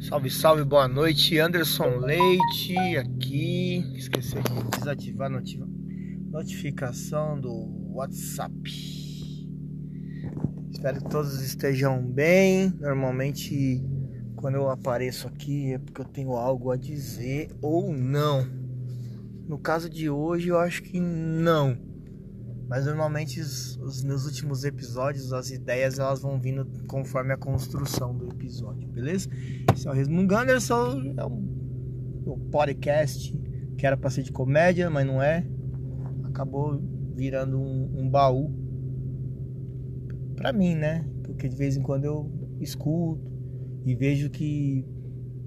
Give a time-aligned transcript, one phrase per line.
[0.00, 1.38] Salve, salve, boa noite.
[1.38, 3.78] Anderson Leite aqui.
[3.96, 5.42] Esqueci de desativar a
[6.30, 8.52] notificação do WhatsApp.
[10.70, 12.70] Espero que todos estejam bem.
[12.78, 13.82] Normalmente,
[14.36, 18.46] quando eu apareço aqui é porque eu tenho algo a dizer ou não.
[19.48, 21.91] No caso de hoje, eu acho que não
[22.72, 28.16] mas normalmente os, os, meus últimos episódios, as ideias, elas vão vindo conforme a construção
[28.16, 29.28] do episódio, beleza?
[29.74, 33.38] Esse é o Resmungo Ganderson, é um, um podcast
[33.76, 35.46] que era pra ser de comédia, mas não é.
[36.24, 36.82] Acabou
[37.14, 38.50] virando um, um baú
[40.34, 41.06] pra mim, né?
[41.24, 43.30] Porque de vez em quando eu escuto
[43.84, 44.82] e vejo que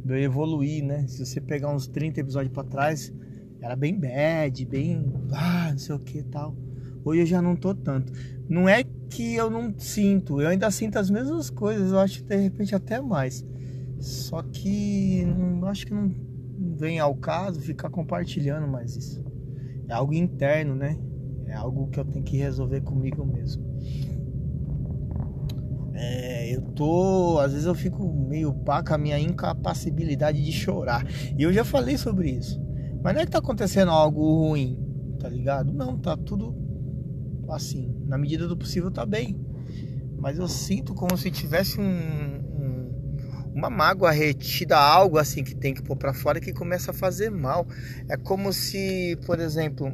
[0.06, 1.08] eu evoluí, né?
[1.08, 3.12] Se você pegar uns 30 episódios para trás,
[3.60, 5.12] era bem bad, bem.
[5.32, 6.56] Ah, não sei o que tal.
[7.06, 8.12] Hoje eu já não tô tanto.
[8.50, 12.36] Não é que eu não sinto, eu ainda sinto as mesmas coisas, eu acho de
[12.36, 13.46] repente até mais.
[14.00, 16.12] Só que não, acho que não
[16.76, 19.24] vem ao caso ficar compartilhando mais isso.
[19.88, 20.98] É algo interno, né?
[21.46, 23.64] É algo que eu tenho que resolver comigo mesmo.
[25.94, 27.38] É, eu tô.
[27.40, 31.06] Às vezes eu fico meio pá com a minha incapacidade de chorar.
[31.38, 32.60] E eu já falei sobre isso.
[33.02, 34.78] Mas não é que tá acontecendo algo ruim,
[35.20, 35.72] tá ligado?
[35.72, 36.65] Não, tá tudo
[37.50, 39.40] assim, na medida do possível tá bem.
[40.18, 45.74] Mas eu sinto como se tivesse um, um, uma mágoa retida, algo assim que tem
[45.74, 47.68] que pôr para fora que começa a fazer mal.
[48.10, 49.94] É como se, por exemplo,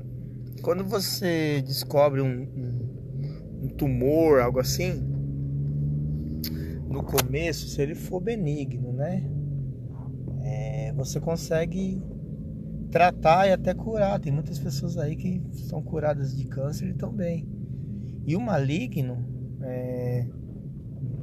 [0.62, 4.94] quando você descobre um, um, um tumor, algo assim,
[6.88, 9.24] no começo, se ele for benigno, né?
[10.44, 12.02] É, você consegue
[12.92, 14.20] tratar e até curar.
[14.20, 17.48] Tem muitas pessoas aí que são curadas de câncer e estão bem.
[18.26, 19.26] E o maligno,
[19.62, 20.28] é...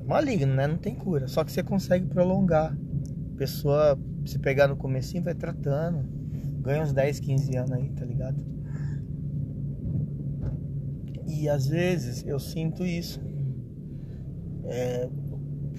[0.06, 0.66] maligno, né?
[0.66, 1.28] Não tem cura.
[1.28, 2.76] Só que você consegue prolongar.
[3.34, 6.08] A pessoa, se pegar no comecinho, vai tratando.
[6.60, 8.44] Ganha uns 10, 15 anos aí, tá ligado?
[11.26, 13.20] E às vezes eu sinto isso.
[14.64, 15.08] É...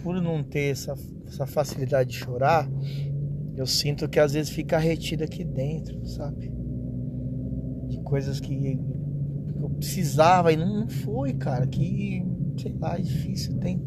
[0.01, 0.93] Por não ter essa,
[1.27, 2.69] essa facilidade de chorar,
[3.59, 6.49] eu sinto que às vezes fica retido aqui dentro, sabe?
[7.89, 8.79] De coisas que
[9.61, 11.67] eu precisava e não foi, cara.
[11.67, 12.25] Que,
[12.57, 13.77] sei lá, é difícil, tem,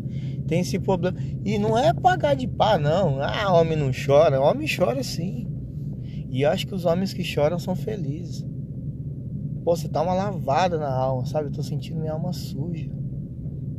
[0.47, 1.17] tem esse problema.
[1.43, 3.23] E não é pagar de pá, não.
[3.23, 4.39] Ah, homem não chora.
[4.43, 5.49] Homem chora sim.
[6.29, 8.45] E acho que os homens que choram são felizes.
[9.65, 11.49] Pô, você dá uma lavada na alma, sabe?
[11.49, 12.91] Eu tô sentindo minha alma suja.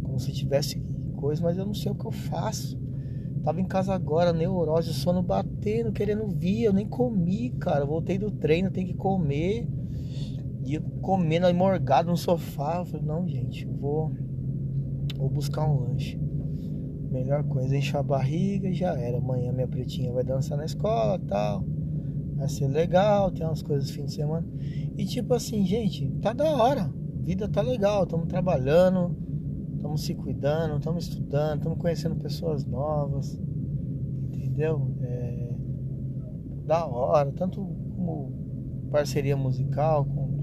[0.01, 0.83] Como se tivesse
[1.17, 2.81] coisa, mas eu não sei o que eu faço.
[3.43, 6.63] Tava em casa agora, neurose, sono batendo, querendo vir.
[6.63, 7.85] Eu nem comi, cara.
[7.85, 9.67] Voltei do treino, tenho que comer.
[10.65, 12.77] E eu comendo aí morgado no sofá.
[12.77, 14.13] Eu falei, não, gente, vou,
[15.17, 16.17] vou buscar um lanche.
[17.11, 19.17] Melhor coisa, encher a barriga e já era.
[19.17, 21.65] Amanhã minha pretinha vai dançar na escola tal.
[22.35, 24.47] Vai ser legal, tem umas coisas no fim de semana.
[24.97, 26.89] E tipo assim, gente, tá da hora.
[27.21, 29.15] Vida tá legal, estamos trabalhando
[29.83, 33.37] estamos se cuidando, estamos estudando, estamos conhecendo pessoas novas,
[34.31, 34.95] entendeu?
[35.01, 35.49] É,
[36.65, 37.61] da hora, tanto
[37.93, 38.31] como
[38.89, 40.33] parceria musical, quanto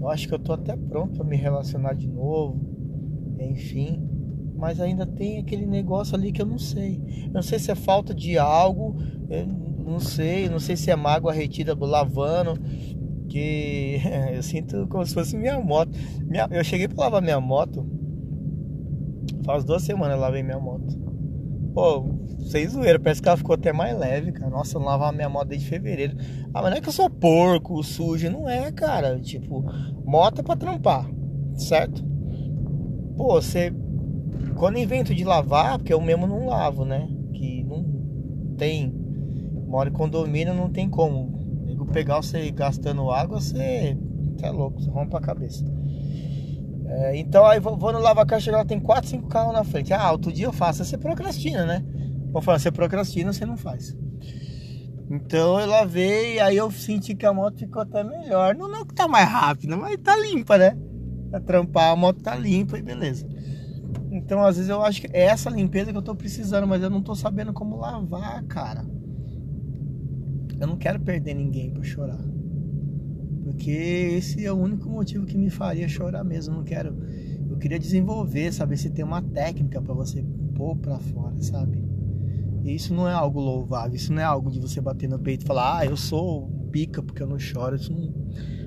[0.00, 2.60] eu acho que eu tô até pronto para me relacionar de novo,
[3.40, 4.08] enfim,
[4.54, 7.02] mas ainda tem aquele negócio ali que eu não sei.
[7.26, 8.96] Eu não sei se é falta de algo,
[9.28, 9.46] eu
[9.84, 12.60] não sei, não sei se é mágoa retida lavando,
[13.28, 13.98] que
[14.32, 15.90] eu sinto como se fosse minha moto.
[16.24, 18.03] Minha, eu cheguei para lavar minha moto
[19.44, 20.98] Faz duas semanas eu lavei minha moto.
[21.74, 22.04] Pô,
[22.38, 24.50] sem zoeira, parece que ela ficou até mais leve, cara.
[24.50, 26.16] Nossa, eu não lavava minha moto desde fevereiro.
[26.52, 29.18] Ah, mas não é que eu sou porco, sujo, não é, cara.
[29.20, 29.64] Tipo,
[30.04, 31.10] moto é pra trampar,
[31.54, 32.04] certo?
[33.16, 33.72] Pô, você.
[34.56, 37.08] Quando invento de lavar, porque eu mesmo não lavo, né?
[37.32, 37.84] Que não
[38.56, 38.94] tem.
[39.66, 41.34] Mora em condomínio, não tem como.
[41.92, 43.96] Pegar você gastando água, você.
[44.36, 45.64] Você é louco, você rompe a cabeça.
[46.96, 49.92] É, então aí vou, vou no lava-car, chega lá, tem 4, 5 carros na frente.
[49.92, 50.84] Ah, outro dia eu faço.
[50.84, 51.84] Você procrastina, né?
[52.32, 53.96] Vou falar, você procrastina, você não faz.
[55.10, 58.54] Então eu lavei, aí eu senti que a moto ficou até melhor.
[58.54, 60.78] Não, não que tá mais rápida, mas tá limpa, né?
[61.30, 63.26] Pra trampar, a moto tá limpa e beleza.
[64.12, 66.90] Então às vezes eu acho que é essa limpeza que eu tô precisando, mas eu
[66.90, 68.84] não tô sabendo como lavar, cara.
[70.60, 72.20] Eu não quero perder ninguém pra chorar.
[73.44, 76.54] Porque esse é o único motivo que me faria chorar mesmo.
[76.54, 76.96] Eu não quero.
[77.48, 80.24] Eu queria desenvolver, saber se tem uma técnica para você
[80.54, 81.84] pôr para fora, sabe?
[82.64, 83.94] E isso não é algo louvável.
[83.94, 87.02] Isso não é algo de você bater no peito e falar, ah, eu sou pica
[87.02, 87.76] porque eu não choro.
[87.76, 88.12] Isso não...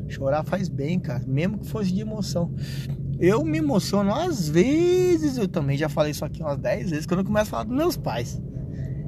[0.07, 1.25] Chorar faz bem, cara.
[1.27, 2.53] Mesmo que fosse de emoção.
[3.19, 7.21] eu me emociono às vezes, eu também já falei isso aqui umas 10 vezes, quando
[7.21, 8.39] eu começo a falar dos meus pais.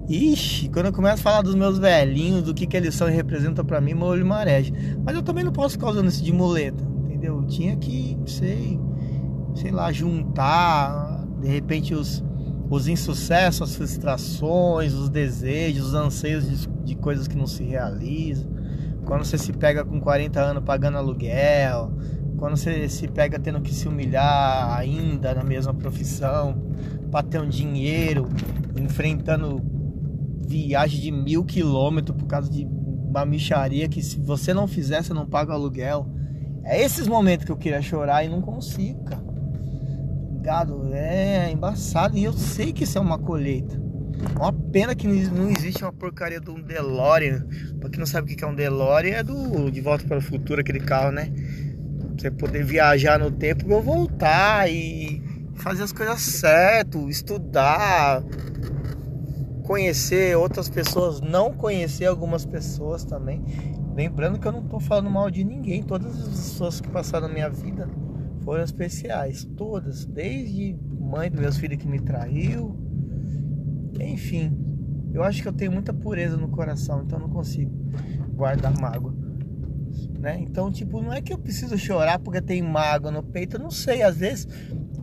[0.09, 3.11] Ixi, quando eu começo a falar dos meus velhinhos, do que, que eles são e
[3.11, 4.73] representam para mim, meu olho mareja.
[5.05, 7.35] Mas eu também não posso ficar usando isso de muleta, entendeu?
[7.37, 8.79] Eu tinha que, sei,
[9.53, 12.23] sei lá, juntar, de repente, os,
[12.71, 18.49] os insucessos, as frustrações, os desejos, os anseios de, de coisas que não se realizam.
[19.05, 21.93] Quando você se pega com 40 anos pagando aluguel,
[22.35, 26.59] quando você se pega tendo que se humilhar ainda na mesma profissão
[27.11, 28.27] para ter um dinheiro,
[28.75, 29.77] enfrentando
[30.49, 35.13] viagem de mil quilômetros por causa de uma micharia que se você não fizer, você
[35.13, 36.07] não paga o aluguel.
[36.63, 39.23] É esses momentos que eu queria chorar e não consigo, cara.
[40.33, 40.93] Ligado?
[40.93, 43.79] É embaçado e eu sei que isso é uma colheita.
[44.35, 47.45] Uma pena que não existe uma porcaria de um DeLorean.
[47.79, 50.21] Pra quem não sabe o que é um DeLorean, é do De Volta para o
[50.21, 51.31] Futuro, aquele carro, né?
[52.17, 55.21] Você poder viajar no tempo e voltar e
[55.55, 58.23] fazer as coisas certo, estudar,
[59.69, 63.45] conhecer outras pessoas, não conhecer algumas pessoas também.
[63.95, 67.33] Lembrando que eu não estou falando mal de ninguém, todas as pessoas que passaram na
[67.35, 67.87] minha vida
[68.41, 72.75] foram especiais, todas, desde mãe dos meus filhos que me traiu,
[73.99, 74.57] enfim.
[75.13, 77.71] Eu acho que eu tenho muita pureza no coração, então não consigo
[78.33, 79.13] guardar mágoa
[80.19, 80.37] né?
[80.39, 83.71] Então, tipo, não é que eu preciso chorar porque tem mágoa no peito, eu não
[83.71, 84.47] sei, às vezes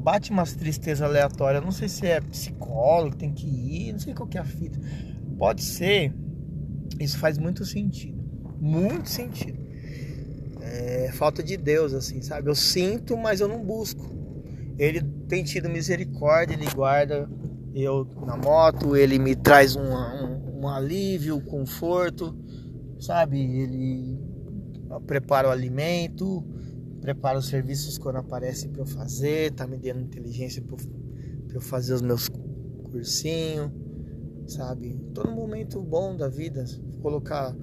[0.07, 4.29] bate umas tristezas aleatórias, não sei se é psicólogo, tem que ir, não sei qual
[4.29, 4.79] que é a fita.
[5.37, 6.15] Pode ser,
[7.01, 8.17] isso faz muito sentido,
[8.61, 9.59] muito sentido.
[10.61, 12.49] É falta de Deus, assim, sabe?
[12.49, 14.09] Eu sinto, mas eu não busco.
[14.79, 17.29] Ele tem tido misericórdia, ele guarda
[17.75, 22.33] eu na moto, ele me traz um, um, um alívio, um conforto,
[23.01, 23.41] sabe?
[23.41, 24.21] Ele
[25.05, 26.45] prepara o alimento,
[27.07, 30.77] prepara os serviços quando aparece para eu fazer, tá me dando inteligência para
[31.55, 32.29] eu fazer os meus
[32.91, 33.71] cursinhos,
[34.49, 34.99] sabe?
[35.15, 36.65] Todo momento bom da vida.
[36.91, 37.55] Vou colocar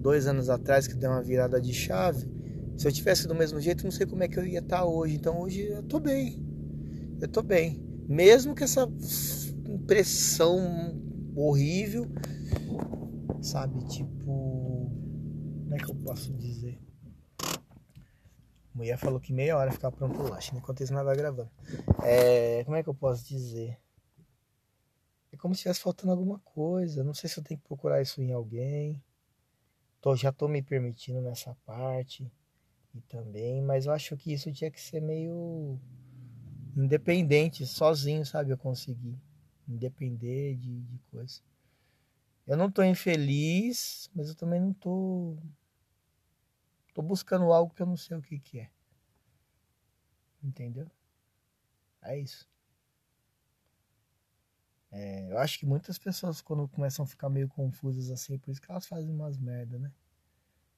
[0.00, 2.28] dois anos atrás que deu uma virada de chave.
[2.76, 4.84] Se eu tivesse do mesmo jeito, não sei como é que eu ia estar tá
[4.84, 5.14] hoje.
[5.14, 6.44] Então hoje eu tô bem.
[7.20, 7.80] Eu tô bem.
[8.08, 8.90] Mesmo que essa
[9.68, 11.00] impressão
[11.36, 12.10] horrível,
[13.40, 13.86] sabe?
[13.86, 14.90] Tipo,
[15.62, 16.76] como é que eu posso dizer?
[18.74, 21.50] A mulher falou que meia hora ficar pronto o lanche, enquanto isso nós vai gravando.
[22.02, 23.78] É, como é que eu posso dizer?
[25.30, 27.04] É como se estivesse faltando alguma coisa.
[27.04, 29.00] Não sei se eu tenho que procurar isso em alguém.
[30.00, 32.28] Tô, já tô me permitindo nessa parte
[32.92, 35.78] e também, mas eu acho que isso tinha que ser meio
[36.76, 38.50] independente, sozinho, sabe?
[38.50, 39.16] Eu consegui
[39.68, 41.40] independer de, de coisa.
[42.46, 45.36] Eu não tô infeliz, mas eu também não tô
[46.94, 48.70] Tô buscando algo que eu não sei o que, que é.
[50.42, 50.90] Entendeu?
[52.02, 52.48] É isso.
[54.92, 58.60] É, eu acho que muitas pessoas, quando começam a ficar meio confusas assim, por isso
[58.62, 59.90] que elas fazem umas merda, né?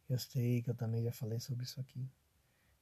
[0.08, 2.08] Eu sei que eu também já falei sobre isso aqui.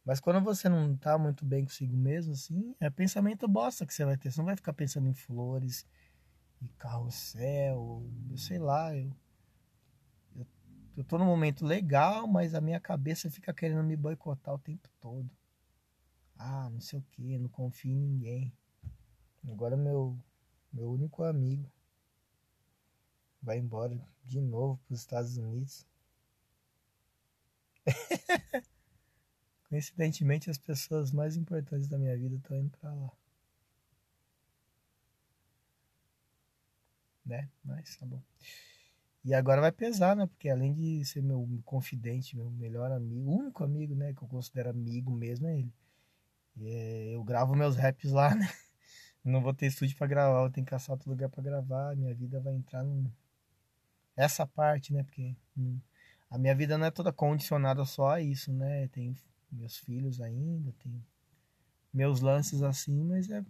[0.05, 4.05] Mas quando você não tá muito bem consigo mesmo, assim, é pensamento bosta que você
[4.05, 4.31] vai ter.
[4.31, 5.87] Você não vai ficar pensando em flores
[6.63, 9.11] e carrossel, eu sei lá, eu
[10.97, 14.89] eu tô num momento legal, mas a minha cabeça fica querendo me boicotar o tempo
[15.01, 15.29] todo.
[16.39, 18.53] Ah, não sei o que, não confio em ninguém.
[19.49, 20.19] Agora meu
[20.73, 21.71] meu único amigo
[23.41, 25.87] vai embora de novo para os Estados Unidos.
[29.69, 33.13] Coincidentemente, as pessoas mais importantes da minha vida estão indo para lá.
[37.27, 37.49] Né?
[37.65, 38.23] Mas tá bom.
[39.25, 40.27] E agora vai pesar, né?
[40.27, 44.13] Porque além de ser meu confidente, meu melhor amigo, único amigo, né?
[44.13, 45.73] Que eu considero amigo mesmo é ele.
[46.61, 48.47] É, eu gravo meus raps lá, né?
[49.25, 51.97] Não vou ter estúdio para gravar, eu tenho que caçar outro lugar para gravar.
[51.97, 53.11] Minha vida vai entrar num...
[54.15, 55.03] essa parte, né?
[55.05, 55.81] Porque hum,
[56.31, 58.89] a minha vida não é toda condicionada só a isso, né?
[58.89, 59.17] Tem
[59.51, 61.03] meus filhos ainda, tem
[61.93, 63.43] meus lances assim, mas é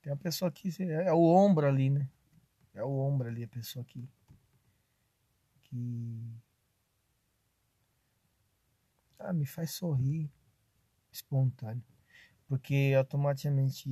[0.00, 2.08] tem uma pessoa que é o ombro ali, né?
[2.76, 4.08] É o ombro ali, a pessoa que.
[5.62, 6.20] que.
[9.18, 10.30] Ah, me faz sorrir
[11.10, 11.82] espontâneo.
[12.46, 13.88] Porque automaticamente,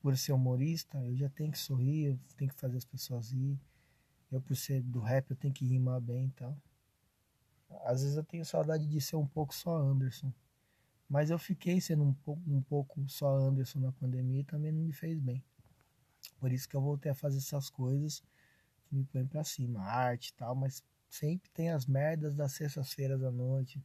[0.00, 3.60] por ser humorista, eu já tenho que sorrir, eu tenho que fazer as pessoas rir.
[4.32, 6.56] Eu, por ser do rap, eu tenho que rimar bem e tal.
[7.84, 10.32] Às vezes eu tenho saudade de ser um pouco só Anderson.
[11.08, 14.82] Mas eu fiquei sendo um pouco, um pouco só Anderson na pandemia e também não
[14.82, 15.44] me fez bem.
[16.38, 18.22] Por isso que eu voltei a fazer essas coisas
[18.84, 23.22] que me põem pra cima, arte e tal, mas sempre tem as merdas das sextas-feiras
[23.22, 23.82] à noite,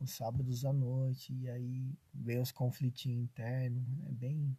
[0.00, 3.82] os sábados à noite, e aí vem os conflitinhos internos.
[4.08, 4.56] É bem.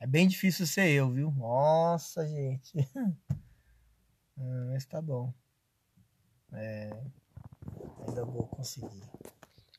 [0.00, 1.32] É bem difícil ser eu, viu?
[1.32, 2.78] Nossa, gente.
[4.36, 5.32] ah, mas tá bom.
[6.52, 6.90] É,
[8.06, 9.02] ainda vou conseguir.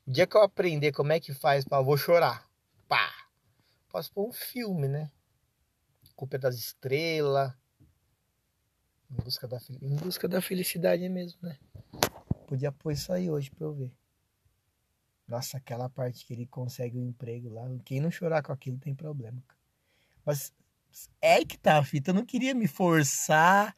[0.06, 2.48] O dia que eu aprender como é que faz pra vou chorar.
[2.88, 3.10] Pá!
[3.88, 5.10] Posso pôr um filme, né?
[6.20, 7.50] Culpa das estrelas.
[9.10, 11.58] Em busca da, em busca da felicidade mesmo, né?
[12.46, 13.90] Podia pôr isso aí hoje pra eu ver.
[15.26, 17.62] Nossa, aquela parte que ele consegue o um emprego lá.
[17.86, 19.42] Quem não chorar com aquilo tem problema.
[20.22, 20.52] Mas
[21.22, 22.10] é que tá, fita.
[22.10, 23.74] Eu não queria me forçar,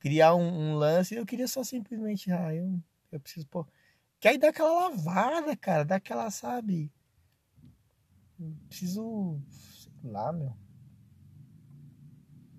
[0.00, 1.14] criar um, um lance.
[1.14, 3.64] Eu queria só simplesmente, ah, eu, eu preciso pôr.
[4.18, 5.84] Que aí dá aquela lavada, cara.
[5.84, 6.92] Dá aquela, sabe?
[8.68, 9.40] Preciso.
[10.02, 10.65] Sei lá, meu.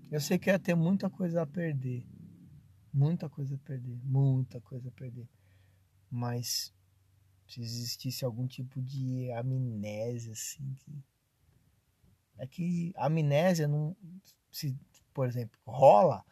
[0.10, 2.06] Eu sei que ia ter muita coisa a perder.
[2.94, 4.00] Muita coisa a perder.
[4.04, 5.28] Muita coisa a perder.
[6.10, 6.74] Mas
[7.46, 11.04] se existisse algum tipo de amnésia, assim, que.
[12.38, 13.96] É que amnésia não.
[14.52, 14.78] Se,
[15.14, 16.24] por exemplo, rola,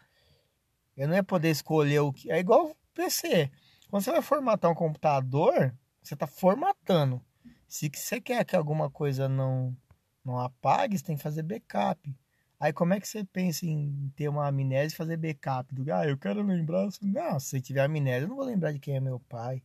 [0.95, 2.31] eu não ia poder escolher o que.
[2.31, 3.51] É igual PC.
[3.89, 7.21] Quando você vai formatar um computador, você está formatando.
[7.67, 9.75] Se você quer que alguma coisa não,
[10.23, 12.15] não apague, você tem que fazer backup.
[12.59, 15.73] Aí como é que você pensa em ter uma amnésia e fazer backup?
[15.73, 16.87] Do, ah, eu quero lembrar.
[17.01, 19.61] Não, se tiver amnésia, eu não vou lembrar de quem é meu pai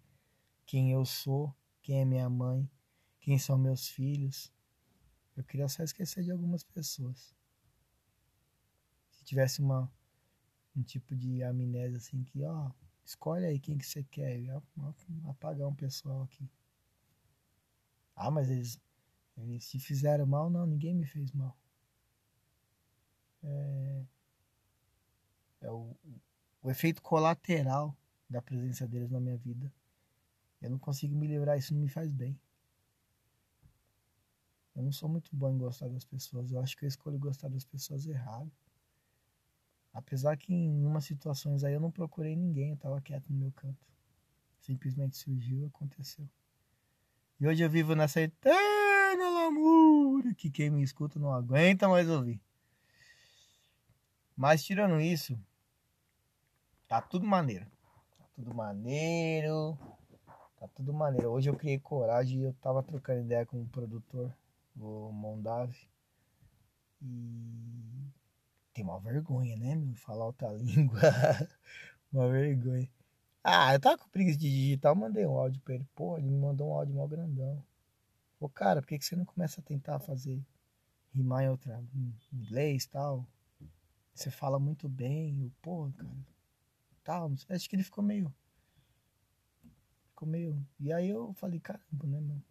[0.70, 2.70] quem eu sou, quem é minha mãe,
[3.18, 4.52] quem são meus filhos.
[5.36, 7.34] Eu queria só esquecer de algumas pessoas.
[9.10, 9.92] Se tivesse uma
[10.76, 12.70] um tipo de amnésia assim que, ó,
[13.04, 14.38] escolhe aí quem que você quer,
[15.28, 16.48] apagar um pessoal aqui.
[18.14, 18.80] Ah, mas eles,
[19.38, 20.48] eles te fizeram mal?
[20.48, 21.58] Não, ninguém me fez mal.
[23.42, 24.04] É,
[25.62, 25.96] é o,
[26.62, 27.96] o efeito colateral
[28.28, 29.72] da presença deles na minha vida.
[30.60, 32.38] Eu não consigo me livrar, isso não me faz bem.
[34.76, 36.52] Eu não sou muito bom em gostar das pessoas.
[36.52, 38.50] Eu acho que eu escolho gostar das pessoas errado.
[39.92, 43.52] Apesar que em umas situações aí eu não procurei ninguém, eu tava quieto no meu
[43.52, 43.84] canto.
[44.60, 46.28] Simplesmente surgiu, aconteceu.
[47.40, 52.40] E hoje eu vivo nessa eterna lamúria que quem me escuta não aguenta mais ouvir.
[54.40, 55.38] Mas tirando isso,
[56.88, 57.66] tá tudo maneiro.
[58.16, 59.78] Tá tudo maneiro.
[60.58, 61.28] Tá tudo maneiro.
[61.28, 64.34] Hoje eu criei coragem e eu tava trocando ideia com o produtor,
[64.78, 65.76] o Mondave.
[67.02, 68.10] E
[68.72, 69.94] tem uma vergonha, né, meu?
[69.96, 70.98] Falar outra língua.
[72.10, 72.88] uma vergonha.
[73.44, 75.86] Ah, eu tava com preguiça de digitar, eu mandei um áudio pra ele.
[75.94, 77.62] Pô, ele me mandou um áudio mó grandão.
[78.38, 80.42] Pô, cara, por que, que você não começa a tentar fazer
[81.12, 83.26] rimar em outra em inglês e tal?
[84.14, 85.42] Você fala muito bem.
[85.42, 86.10] Eu, pô, cara.
[87.02, 87.32] Tal.
[87.48, 88.32] Acho que ele ficou meio
[90.20, 90.66] ficou meio.
[90.78, 92.44] E aí eu falei, caramba, né, mano?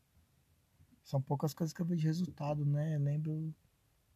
[1.04, 2.96] São poucas coisas que eu vejo resultado, né?
[2.96, 3.54] Eu lembro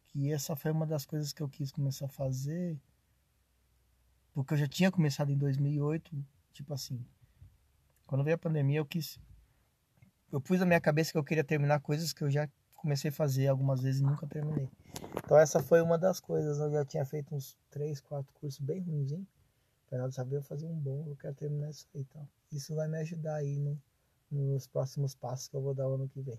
[0.06, 2.78] que essa foi uma das coisas que eu quis começar a fazer.
[4.32, 7.04] Porque eu já tinha começado em 2008, tipo assim.
[8.06, 9.18] Quando veio a pandemia, eu quis.
[10.32, 12.48] Eu pus na minha cabeça que eu queria terminar coisas que eu já
[12.84, 14.68] comecei a fazer algumas vezes e nunca terminei.
[15.24, 16.58] Então essa foi uma das coisas.
[16.58, 19.26] Eu já tinha feito uns 3, 4 cursos bem ruins, hein?
[19.88, 22.28] Pra saber eu fazer um bom, eu quero terminar isso aí então.
[22.52, 23.80] isso vai me ajudar aí no,
[24.30, 26.38] nos próximos passos que eu vou dar ano que vem.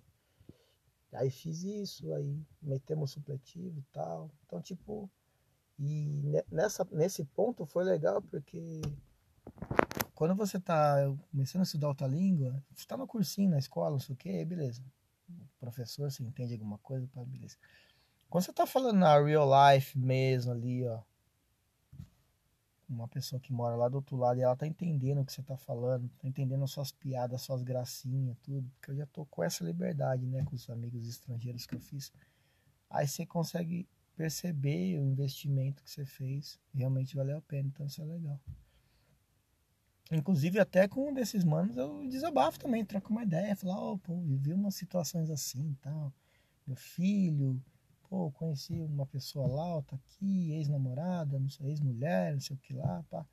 [1.13, 4.29] Aí fiz isso, aí metemos supletivo e tal.
[4.45, 5.09] Então, tipo,
[5.79, 6.21] e
[6.51, 8.81] nessa, nesse ponto foi legal porque
[10.13, 10.95] quando você tá
[11.31, 14.45] começando a estudar outra língua, você tá no cursinho, na escola, não sei o que,
[14.45, 14.83] beleza.
[15.71, 17.57] Professor, você entende alguma coisa, beleza.
[18.29, 21.01] Quando você tá falando na real life mesmo ali, ó,
[22.87, 25.41] uma pessoa que mora lá do outro lado e ela tá entendendo o que você
[25.41, 29.43] tá falando, tá entendendo as suas piadas, suas gracinhas, tudo, porque eu já tô com
[29.43, 32.11] essa liberdade, né, com os amigos estrangeiros que eu fiz.
[32.89, 38.01] Aí você consegue perceber o investimento que você fez, realmente valeu a pena, então isso
[38.01, 38.39] é legal.
[40.11, 44.15] Inclusive até com um desses manos eu desabafo também, troco uma ideia, falar, oh, pô,
[44.21, 46.13] vivi umas situações assim e tal.
[46.67, 47.61] Meu filho,
[48.07, 52.73] pô, conheci uma pessoa lá, tá aqui, ex-namorada, não sei, ex-mulher, não sei o que
[52.73, 53.25] lá, pá.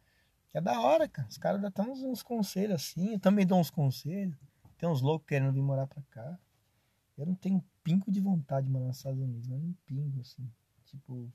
[0.50, 1.28] Que é da hora, cara.
[1.28, 4.36] Os caras dão uns, uns conselhos assim, eu também dou uns conselhos.
[4.78, 6.38] Tem uns loucos querendo vir morar pra cá.
[7.16, 10.20] Eu não tenho um pingo de vontade de morar nos Estados Unidos, mas um pingo,
[10.20, 10.50] assim.
[10.86, 11.32] Tipo.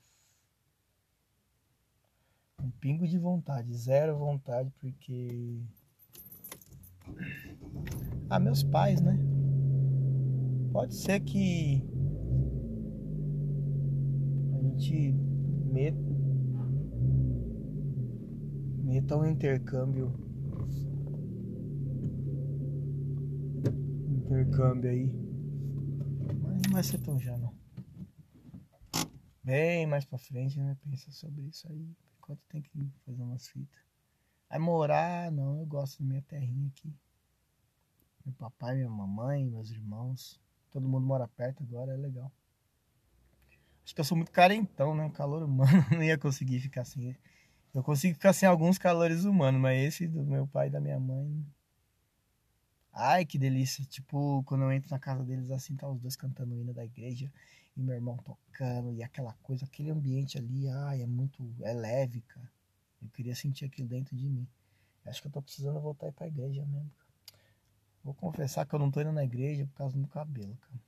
[2.62, 5.60] Um pingo de vontade, zero vontade, porque.
[8.28, 9.18] Ah, meus pais, né?
[10.72, 11.82] Pode ser que
[14.78, 15.12] gente
[15.72, 15.98] meta
[19.16, 20.12] um intercâmbio
[24.24, 25.10] intercâmbio aí.
[26.42, 27.52] Mas não vai ser tão já não.
[29.42, 30.76] Bem mais pra frente, né?
[30.84, 31.96] Pensa sobre isso aí.
[32.28, 33.80] Enquanto tem que fazer umas fitas.
[34.50, 36.94] Aí morar, não, eu gosto da minha terrinha aqui.
[38.22, 40.38] Meu papai, minha mamãe, meus irmãos.
[40.70, 42.30] Todo mundo mora perto agora, é legal.
[43.82, 45.06] Acho que eu sou muito carentão, né?
[45.06, 47.16] O calor humano não ia conseguir ficar sem.
[47.72, 51.00] Eu consigo ficar sem alguns calores humanos, mas esse do meu pai e da minha
[51.00, 51.46] mãe.
[52.92, 53.84] Ai, que delícia.
[53.84, 56.84] Tipo, quando eu entro na casa deles assim, tá os dois cantando o hino da
[56.84, 57.32] igreja
[57.76, 61.54] e meu irmão tocando e aquela coisa, aquele ambiente ali, ai, é muito.
[61.62, 62.50] É leve, cara.
[63.00, 64.46] Eu queria sentir aquilo dentro de mim.
[65.06, 67.08] Acho que eu tô precisando voltar aí pra igreja mesmo, cara.
[68.04, 70.80] Vou confessar que eu não tô indo na igreja por causa do cabelo, cara.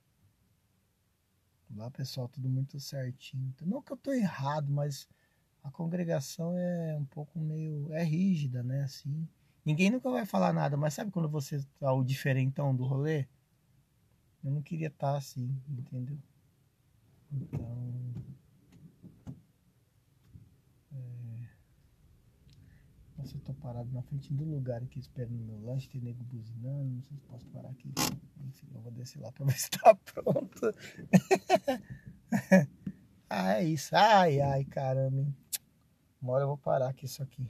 [1.75, 3.53] Lá, pessoal, tudo muito certinho.
[3.61, 5.07] Não que eu tô errado, mas
[5.63, 7.91] a congregação é um pouco meio.
[7.93, 8.83] é rígida, né?
[8.83, 9.27] Assim.
[9.63, 13.27] Ninguém nunca vai falar nada, mas sabe quando você tá o diferentão do rolê?
[14.43, 16.17] Eu não queria estar tá assim, entendeu?
[17.31, 18.11] Então.
[23.21, 26.95] Nossa, eu tô parado na frente do lugar aqui esperando meu lanche, tem nego buzinando,
[26.95, 27.93] não sei se posso parar aqui.
[28.47, 30.73] Enfim, eu vou descer lá pra ver se tá pronto.
[33.29, 33.95] ah, é isso.
[33.95, 35.31] Ai, ai, caramba.
[36.19, 37.47] Uma hora eu vou parar aqui isso aqui.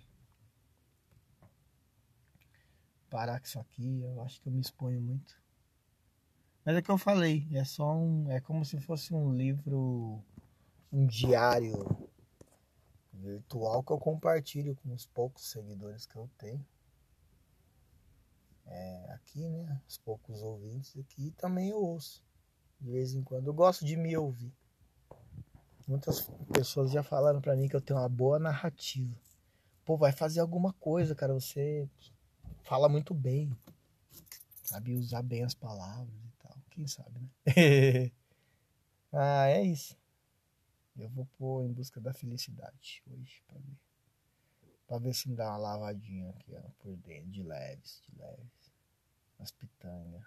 [3.12, 5.38] Parar com isso aqui, eu acho que eu me exponho muito.
[6.64, 8.32] Mas é que eu falei, é só um.
[8.32, 10.24] É como se fosse um livro,
[10.90, 12.10] um diário
[13.12, 16.66] virtual que eu compartilho com os poucos seguidores que eu tenho.
[18.66, 19.82] É, aqui, né?
[19.86, 22.24] Os poucos ouvintes aqui também eu ouço.
[22.80, 24.54] De vez em quando eu gosto de me ouvir.
[25.86, 26.22] Muitas
[26.54, 29.20] pessoas já falaram para mim que eu tenho uma boa narrativa.
[29.84, 31.34] Pô, vai fazer alguma coisa, cara.
[31.34, 31.90] Você
[32.64, 33.56] fala muito bem.
[34.64, 36.58] Sabe usar bem as palavras e tal.
[36.70, 37.30] Quem sabe, né?
[39.12, 39.98] ah, é isso.
[40.98, 43.78] Eu vou pôr em busca da felicidade hoje pra ver.
[44.88, 48.72] Pra ver se me dá uma lavadinha aqui, ó, por dentro, de leves, de leves.
[49.40, 50.24] As pitangas.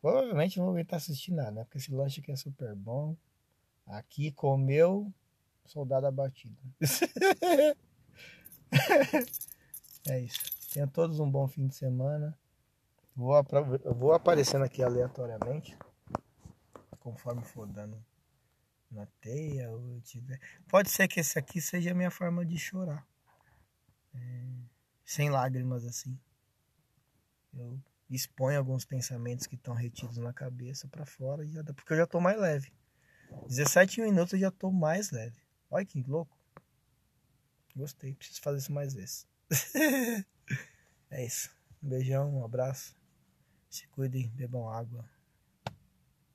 [0.00, 1.64] Provavelmente não vou estar assistindo nada, né?
[1.64, 3.16] Porque esse lanche aqui é super bom.
[3.86, 5.12] Aqui comeu
[5.66, 6.56] soldado abatido.
[10.08, 10.55] é isso.
[10.76, 12.38] Tenham todos um bom fim de semana.
[13.14, 13.32] Vou,
[13.94, 15.74] vou aparecendo aqui aleatoriamente.
[17.00, 18.04] Conforme for dando
[18.90, 20.38] na teia ou tiver.
[20.68, 23.08] Pode ser que esse aqui seja a minha forma de chorar.
[24.14, 24.18] É,
[25.02, 26.20] sem lágrimas assim.
[27.54, 31.94] Eu exponho alguns pensamentos que estão retidos na cabeça para fora e já dá, porque
[31.94, 32.70] eu já tô mais leve.
[33.48, 35.40] 17 minutos eu já tô mais leve.
[35.70, 36.36] Olha que louco.
[37.74, 39.26] Gostei, preciso fazer isso mais vezes.
[41.10, 41.50] é isso.
[41.82, 42.96] Um beijão, um abraço.
[43.68, 45.08] Se cuidem, bebam água.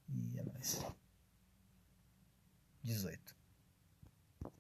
[0.10, 0.86] E é nóis.
[2.84, 3.41] 18.